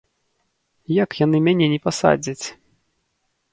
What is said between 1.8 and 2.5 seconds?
пасадзяць?!